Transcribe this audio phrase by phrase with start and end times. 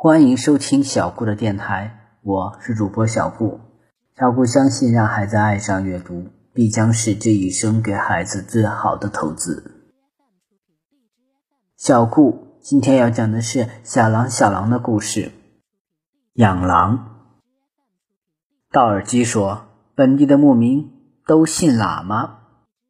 [0.00, 3.58] 欢迎收听小顾的电台，我是主播小顾。
[4.16, 9.90] 小顾相信，让孩子爱上阅读，必将是这一生给孩子最好的投资。
[11.76, 15.32] 小顾今天要讲的是小狼小狼的故事。
[16.34, 17.16] 养狼。
[18.70, 20.92] 道尔基说，本地的牧民
[21.26, 22.38] 都信喇嘛。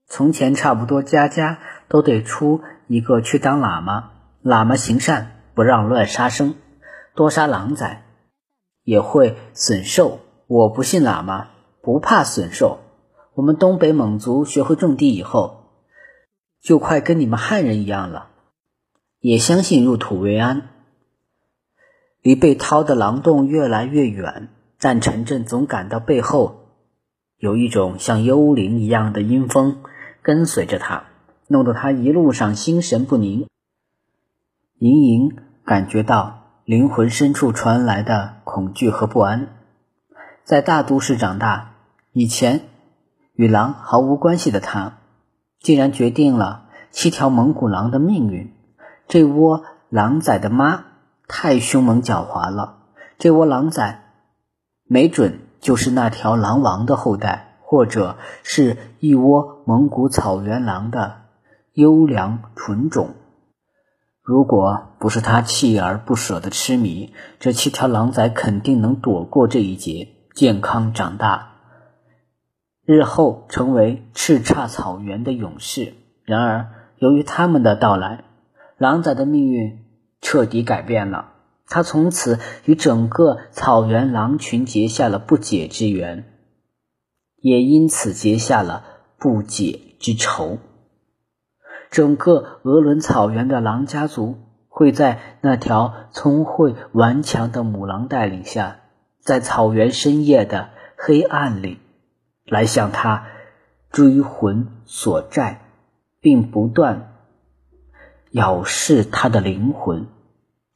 [0.07, 4.11] 从前差不多家家都得出一个去当喇嘛，
[4.45, 6.55] 喇嘛行善，不让乱杀生。
[7.19, 8.05] 多杀狼崽
[8.85, 10.21] 也会损兽。
[10.47, 11.49] 我不信喇嘛，
[11.83, 12.79] 不怕损兽。
[13.35, 15.65] 我们东北蒙族学会种地以后，
[16.63, 18.29] 就快跟你们汉人一样了，
[19.19, 20.69] 也相信入土为安。
[22.23, 26.69] 离被掏的狼洞越来越远，但陈震总感到背后
[27.37, 29.83] 有一种像幽灵一样的阴风
[30.23, 31.09] 跟随着他，
[31.49, 33.49] 弄得他一路上心神不宁，
[34.79, 36.38] 隐隐感觉到。
[36.69, 39.49] 灵魂深处传来的恐惧和不安，
[40.45, 41.71] 在大都市长大，
[42.13, 42.61] 以前
[43.33, 44.99] 与狼毫无关系的他，
[45.61, 48.53] 竟然决定了七条蒙古狼的命运。
[49.07, 50.85] 这窝狼崽的妈
[51.27, 52.81] 太凶猛狡猾了，
[53.17, 54.03] 这窝狼崽
[54.85, 61.23] 没准就是那条狼王的后代，或者是一窝蒙古草原狼的
[61.73, 63.15] 优良纯种。
[64.29, 71.53] 如果不是他锲而不舍的痴迷，这七条狼崽肯定能躲过这一劫，健康长大，
[72.85, 75.95] 日后成为叱咤草原的勇士。
[76.27, 76.69] 然而，
[76.99, 78.25] 由于他们的到来，
[78.77, 79.79] 狼崽的命运
[80.21, 81.33] 彻底改变了。
[81.67, 86.27] 他从此与整个草原狼群结下了不解之缘，
[87.41, 88.85] 也因此结下了
[89.19, 90.59] 不解之仇。
[91.91, 94.37] 整个鄂伦草原的狼家族
[94.69, 98.77] 会在那条聪慧顽强的母狼带领下，
[99.21, 101.79] 在草原深夜的黑暗里，
[102.45, 103.25] 来向他
[103.91, 105.63] 追魂索债，
[106.21, 107.15] 并不断
[108.33, 110.07] 咬噬他的灵魂。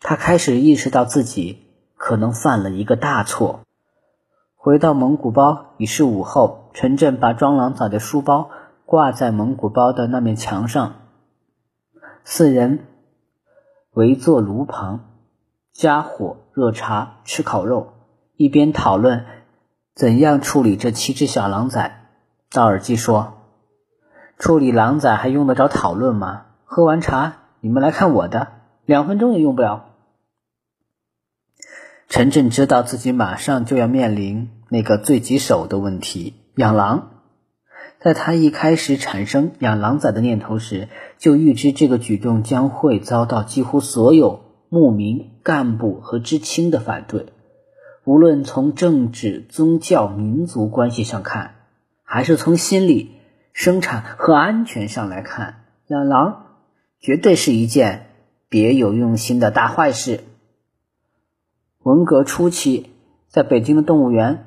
[0.01, 1.59] 他开始意识到自己
[1.97, 3.61] 可能犯了一个大错。
[4.57, 8.51] 回到蒙古包已是午后，陈震把装狼崽的书包
[8.87, 10.95] 挂在蒙古包的那面墙上。
[12.25, 12.87] 四人
[13.95, 15.01] 围坐炉旁，
[15.73, 17.95] 加火热茶，吃烤肉，
[18.37, 19.27] 一边讨论
[19.95, 22.11] 怎样处理这七只小狼崽。
[22.51, 23.35] 道尔基说
[24.39, 26.47] ：“处理狼崽还用得着讨论吗？
[26.65, 28.53] 喝完茶，你们来看我的，
[28.85, 29.87] 两分钟也用不了。”
[32.09, 37.12] 陈震知道自己马上就要面临那个最棘手的问题——养狼。
[38.03, 47.27] 在他一开始产生养狼崽的念头时，就预知这个举动将会遭到几乎所有牧民、干部和知青的反对。
[48.05, 51.55] 无论从政治、宗教、民族关系上看，
[52.03, 53.13] 还是从心理、
[53.53, 56.47] 生产和安全上来看，养狼
[56.99, 58.09] 绝对是一件
[58.49, 60.25] 别有用心的大坏事。
[61.85, 62.91] 文革初期，
[63.29, 64.47] 在北京的动物园，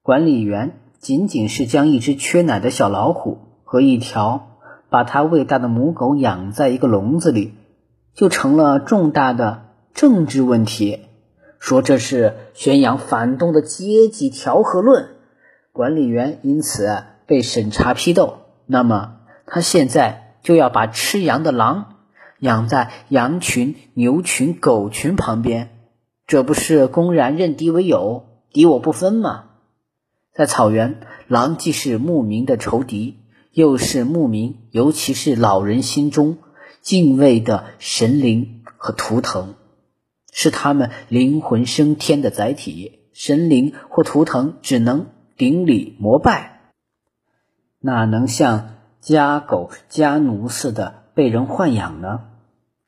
[0.00, 0.78] 管理员。
[1.04, 4.56] 仅仅是将一只缺奶的小老虎和一条
[4.88, 7.52] 把它喂大的母狗养在一个笼子里，
[8.14, 11.00] 就成了重大的政治问题。
[11.58, 15.10] 说这是宣扬反动的阶级调和论，
[15.72, 18.38] 管理员因此被审查批斗。
[18.64, 21.96] 那么他现在就要把吃羊的狼
[22.38, 25.68] 养在羊群、牛群、狗群旁边，
[26.26, 29.50] 这不是公然认敌为友、敌我不分吗？
[30.34, 33.18] 在草原，狼既是牧民的仇敌，
[33.52, 36.38] 又是牧民，尤其是老人心中
[36.80, 39.54] 敬畏的神灵和图腾，
[40.32, 43.00] 是他们灵魂升天的载体。
[43.12, 45.06] 神灵或图腾只能
[45.36, 46.72] 顶礼膜拜，
[47.78, 48.70] 哪能像
[49.00, 52.22] 家狗家奴似的被人豢养呢？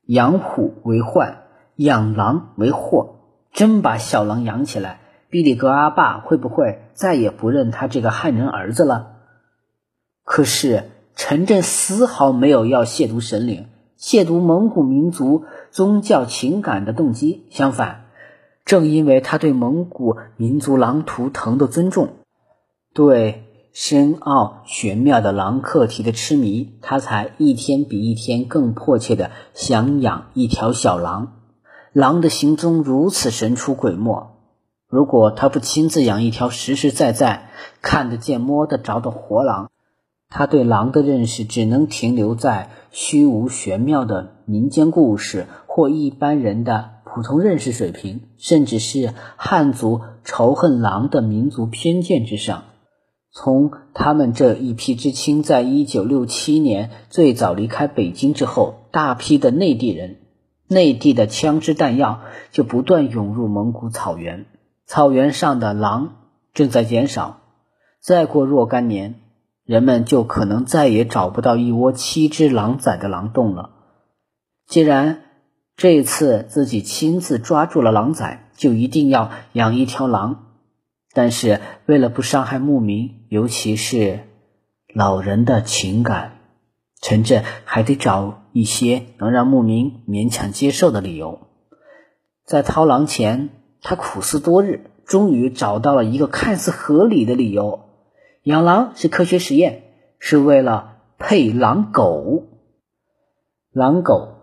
[0.03, 1.45] 养虎为患，
[1.77, 3.21] 养狼为祸。
[3.53, 5.01] 真把小狼养起来。
[5.29, 9.13] 比里格阿爸会不会再也不认他这个汉人儿子了？
[10.25, 13.67] 可是陈震丝毫没有要亵渎神灵、
[13.99, 17.47] 亵渎蒙古民族宗教情感的动机。
[17.51, 18.07] 相反，
[18.65, 22.09] 正因为他对蒙古民族狼图腾的尊重，
[22.95, 31.33] 对深奥玄妙的狼课题的痴迷，他才一天比一天更迫切的想养一条小狼。
[31.93, 34.36] 狼的行踪如此神出鬼没。
[34.89, 37.51] 如果他不亲自养一条实实在在
[37.83, 39.71] 看得见、摸得着的活狼，
[40.29, 52.65] 他对狼的认识只能停留在虚无玄妙的民间故事或一般人的普通认识水平，甚至是汉族仇恨狼的民族偏见之上。
[53.33, 60.21] 从他们这一批知青在一九六七年最早离开北京之后，大批的内地人、
[60.69, 64.47] 内地的枪支弹药就不断涌入蒙古草原，
[64.87, 66.17] 草原上的狼
[66.55, 67.41] 正在减少。
[68.01, 69.17] 再过若干年，
[69.65, 73.71] 人们就可能再也找不到一窝七只狼崽的狼洞了。
[74.67, 75.23] 既然
[75.77, 80.45] 这次自己亲自抓住了狼崽，就一定要养一条狼。
[81.13, 84.21] 但是为了不伤害牧民，尤其是
[84.95, 86.39] 老人的情感，
[87.01, 91.41] 陈震还得找一些能让牧民勉强接受的理由。
[92.45, 93.49] 在掏狼前，
[93.89, 97.85] 他苦思多日，终于找到了一个看似合理的理由：
[98.43, 99.85] 养狼是科学实验，
[100.19, 102.47] 是为了配狼狗。
[103.71, 104.39] 狼狗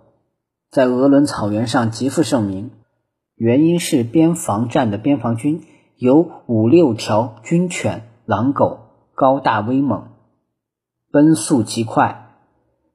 [0.72, 2.72] 在鄂伦草原上极负盛名，
[3.36, 5.62] 原因是边防站的边防军。
[5.98, 8.80] 有五六条军犬、狼狗，
[9.14, 10.08] 高大威猛，
[11.12, 12.38] 奔速极快。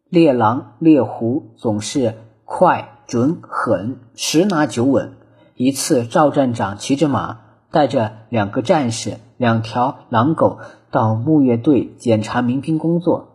[0.09, 2.15] 猎狼、猎狐总是
[2.47, 5.13] 快、准、狠，十拿九稳。
[5.61, 7.41] 一次，赵站长骑着马，
[7.73, 10.61] 带着两个战士、两条狼狗
[10.93, 13.31] 到牧乐队检查民兵工作。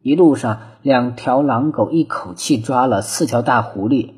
[0.00, 4.12] 一路上，两条狼狗一口气抓了四条大狐狸，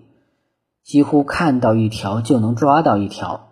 [0.84, 3.48] 几乎看到一条就能抓到一条。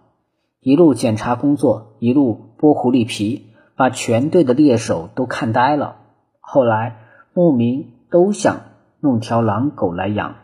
[0.61, 5.97] 一路检查工作，一路剥狐狸皮，把全队的猎手都看呆了。
[6.39, 6.99] 后来
[7.35, 8.61] 牧民都想
[9.01, 10.37] 弄条狼狗来养，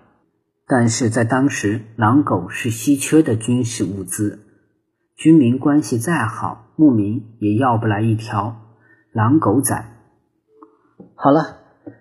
[0.66, 4.46] 但是在当时，狼狗是稀缺的军事物资，
[5.16, 8.56] 军民关系再好，牧民也要不来一条
[9.12, 9.84] 狼狗仔。
[11.14, 11.58] 好了，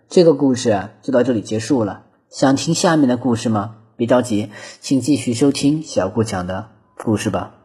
[0.07, 2.05] 这个故事就到这里结束了。
[2.29, 3.75] 想听下面的故事吗？
[3.97, 4.49] 别着急，
[4.79, 7.60] 请继续收听小顾讲的故事吧。